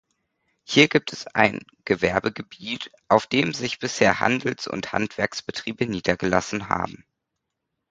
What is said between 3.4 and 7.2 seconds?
sich bisher Handels- und Handwerksbetriebe niedergelassen haben.